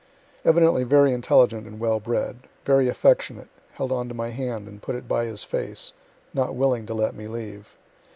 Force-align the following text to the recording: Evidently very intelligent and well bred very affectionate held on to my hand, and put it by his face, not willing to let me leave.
Evidently 0.43 0.83
very 0.83 1.13
intelligent 1.13 1.67
and 1.67 1.79
well 1.79 1.99
bred 1.99 2.37
very 2.65 2.87
affectionate 2.89 3.49
held 3.73 3.91
on 3.91 4.07
to 4.07 4.15
my 4.15 4.29
hand, 4.31 4.67
and 4.67 4.81
put 4.81 4.95
it 4.95 5.07
by 5.07 5.25
his 5.25 5.43
face, 5.43 5.93
not 6.33 6.55
willing 6.55 6.87
to 6.87 6.95
let 6.95 7.13
me 7.13 7.27
leave. 7.27 7.75